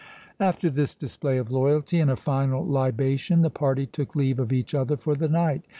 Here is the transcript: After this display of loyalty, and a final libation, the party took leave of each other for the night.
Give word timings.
After 0.39 0.71
this 0.71 0.95
display 0.95 1.37
of 1.37 1.51
loyalty, 1.51 1.99
and 1.99 2.09
a 2.09 2.15
final 2.15 2.65
libation, 2.65 3.43
the 3.43 3.51
party 3.51 3.85
took 3.85 4.15
leave 4.15 4.39
of 4.39 4.51
each 4.51 4.73
other 4.73 4.97
for 4.97 5.13
the 5.13 5.29
night. 5.29 5.61